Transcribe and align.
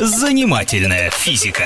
Занимательная 0.00 1.10
физика. 1.10 1.64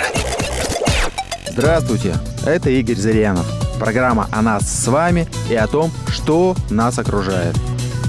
Здравствуйте, 1.51 2.15
это 2.47 2.71
Игорь 2.71 2.97
Зырянов. 2.97 3.45
Программа 3.79 4.27
о 4.33 4.41
нас 4.41 4.63
с 4.63 4.87
вами 4.89 5.29
и 5.51 5.55
о 5.55 5.67
том, 5.67 5.91
что 6.09 6.57
нас 6.71 6.99
окружает. 6.99 7.55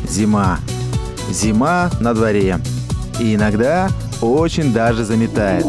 Зима. 0.08 0.60
Зима 1.30 1.92
на 2.00 2.14
дворе. 2.14 2.60
И 3.20 3.36
иногда 3.36 3.90
очень 4.22 4.72
даже 4.72 5.04
заметает. 5.04 5.66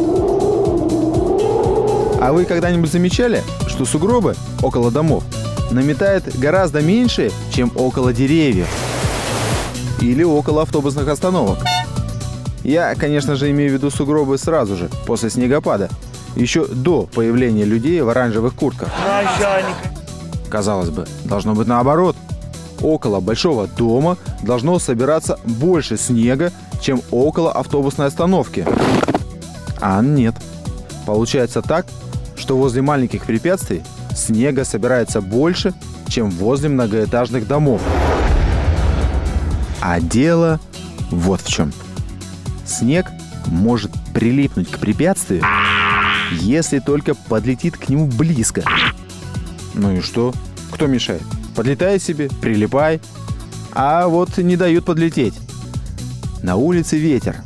А 2.21 2.31
вы 2.33 2.45
когда-нибудь 2.45 2.93
замечали, 2.93 3.43
что 3.67 3.85
сугробы 3.85 4.37
около 4.63 4.93
домов 4.93 5.25
наметает 5.73 6.39
гораздо 6.39 6.81
меньше, 6.81 7.33
чем 7.53 7.73
около 7.75 8.13
деревьев? 8.13 8.69
Или 10.01 10.23
около 10.23 10.63
автобусных 10.63 11.09
остановок? 11.09 11.59
Я, 12.65 12.95
конечно 12.95 13.37
же, 13.37 13.51
имею 13.51 13.71
в 13.71 13.75
виду 13.75 13.91
сугробы 13.91 14.39
сразу 14.39 14.75
же, 14.75 14.89
после 15.07 15.29
снегопада. 15.29 15.91
Еще 16.35 16.67
до 16.67 17.03
появления 17.03 17.65
людей 17.65 18.01
в 18.01 18.09
оранжевых 18.09 18.55
куртках. 18.55 18.89
Начальник. 19.07 19.77
Казалось 20.49 20.89
бы, 20.89 21.07
должно 21.25 21.55
быть 21.55 21.69
наоборот. 21.69 22.17
Около 22.81 23.21
большого 23.21 23.67
дома 23.67 24.17
должно 24.43 24.79
собираться 24.79 25.39
больше 25.45 25.97
снега, 25.97 26.53
чем 26.81 27.03
около 27.11 27.53
автобусной 27.53 28.07
остановки. 28.07 28.67
А 29.81 30.01
нет. 30.03 30.35
Получается 31.07 31.61
так, 31.61 31.87
что 32.37 32.57
возле 32.57 32.83
маленьких 32.83 33.25
препятствий 33.27 33.83
снега 34.17 34.65
собирается 34.65 35.21
больше, 35.21 35.75
чем 36.09 36.31
возле 36.31 36.71
многоэтажных 36.71 37.47
домов. 37.47 37.83
А 39.83 40.01
дело 40.01 40.61
вот 41.11 41.43
в 41.43 41.49
чем. 41.49 41.73
Снег 42.67 43.07
может 43.47 43.93
прилипнуть 44.15 44.71
к 44.71 44.79
препятствию, 44.79 45.43
если 46.33 46.79
только 46.79 47.15
подлетит 47.15 47.77
к 47.77 47.89
нему 47.89 48.07
близко. 48.07 48.65
Ну 49.75 49.93
и 49.97 50.01
что? 50.01 50.33
Кто 50.71 50.87
мешает? 50.87 51.23
Подлетай 51.55 52.01
себе, 52.01 52.29
прилипай. 52.41 53.01
А 53.73 54.07
вот 54.09 54.39
не 54.39 54.57
дают 54.57 54.85
подлететь. 54.85 55.35
На 56.43 56.57
улице 56.57 56.97
ветер. 56.97 57.37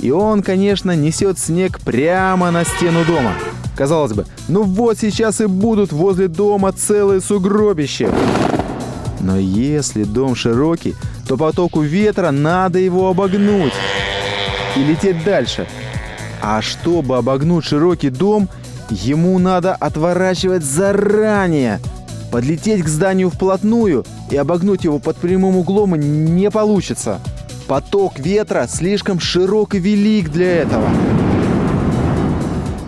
И 0.00 0.10
он, 0.10 0.42
конечно, 0.42 0.94
несет 0.94 1.38
снег 1.38 1.80
прямо 1.80 2.50
на 2.50 2.64
стену 2.64 3.04
дома. 3.04 3.34
Казалось 3.76 4.12
бы, 4.12 4.26
ну 4.48 4.62
вот 4.62 4.98
сейчас 4.98 5.40
и 5.40 5.46
будут 5.46 5.92
возле 5.92 6.28
дома 6.28 6.72
целые 6.72 7.20
сугробища. 7.20 8.12
Но 9.20 9.36
если 9.36 10.04
дом 10.04 10.34
широкий, 10.34 10.94
то 11.26 11.36
потоку 11.36 11.80
ветра 11.80 12.30
надо 12.30 12.78
его 12.78 13.08
обогнуть 13.08 13.72
и 14.76 14.84
лететь 14.84 15.22
дальше. 15.24 15.66
А 16.42 16.60
чтобы 16.62 17.16
обогнуть 17.16 17.64
широкий 17.64 18.10
дом, 18.10 18.48
ему 18.90 19.38
надо 19.38 19.74
отворачивать 19.74 20.62
заранее. 20.62 21.80
Подлететь 22.30 22.82
к 22.82 22.88
зданию 22.88 23.30
вплотную 23.30 24.04
и 24.30 24.36
обогнуть 24.36 24.84
его 24.84 24.98
под 24.98 25.16
прямым 25.16 25.56
углом 25.56 25.94
не 25.94 26.50
получится. 26.50 27.20
Поток 27.66 28.18
ветра 28.18 28.66
слишком 28.68 29.20
широк 29.20 29.74
и 29.74 29.78
велик 29.78 30.30
для 30.30 30.62
этого. 30.62 30.88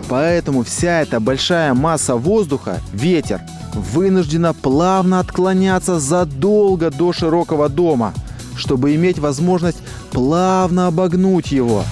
Поэтому 0.09 0.63
вся 0.63 1.01
эта 1.01 1.19
большая 1.19 1.73
масса 1.73 2.15
воздуха, 2.15 2.79
ветер, 2.93 3.41
вынуждена 3.73 4.53
плавно 4.53 5.19
отклоняться 5.19 5.99
задолго 5.99 6.91
до 6.91 7.11
широкого 7.11 7.69
дома, 7.69 8.13
чтобы 8.57 8.95
иметь 8.95 9.19
возможность 9.19 9.77
плавно 10.11 10.87
обогнуть 10.87 11.51
его. 11.51 11.83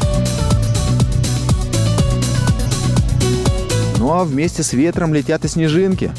Ну 3.99 4.11
а 4.11 4.23
вместе 4.23 4.61
с 4.61 4.73
ветром 4.73 5.13
летят 5.13 5.45
и 5.45 5.47
снежинки, 5.47 6.11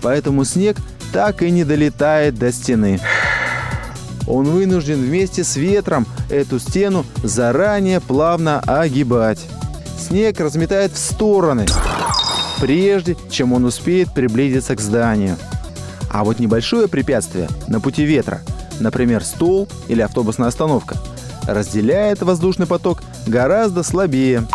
поэтому 0.00 0.44
снег 0.44 0.76
так 1.12 1.42
и 1.42 1.50
не 1.50 1.64
долетает 1.64 2.36
до 2.36 2.52
стены. 2.52 3.00
Он 4.26 4.44
вынужден 4.44 5.00
вместе 5.00 5.42
с 5.44 5.56
ветром 5.56 6.06
эту 6.30 6.58
стену 6.58 7.04
заранее 7.22 8.00
плавно 8.00 8.60
огибать. 8.60 9.40
Снег 9.98 10.40
разметает 10.40 10.92
в 10.92 10.98
стороны, 10.98 11.66
прежде 12.60 13.16
чем 13.30 13.52
он 13.52 13.64
успеет 13.64 14.14
приблизиться 14.14 14.76
к 14.76 14.80
зданию. 14.80 15.36
А 16.10 16.24
вот 16.24 16.38
небольшое 16.38 16.88
препятствие 16.88 17.48
на 17.68 17.80
пути 17.80 18.04
ветра, 18.04 18.40
например, 18.82 19.24
стол 19.24 19.68
или 19.88 20.02
автобусная 20.02 20.48
остановка, 20.48 20.96
разделяет 21.46 22.22
воздушный 22.22 22.66
поток 22.66 23.02
гораздо 23.26 23.82
слабее. 23.82 24.46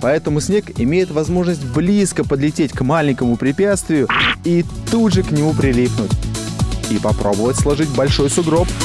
Поэтому 0.00 0.40
снег 0.40 0.78
имеет 0.78 1.10
возможность 1.10 1.64
близко 1.64 2.24
подлететь 2.24 2.72
к 2.72 2.82
маленькому 2.82 3.36
препятствию 3.36 4.06
и 4.44 4.64
тут 4.90 5.14
же 5.14 5.22
к 5.22 5.30
нему 5.30 5.54
прилипнуть. 5.54 6.12
И 6.90 6.98
попробовать 6.98 7.56
сложить 7.56 7.88
большой 7.88 8.28
сугроб– 8.30 8.68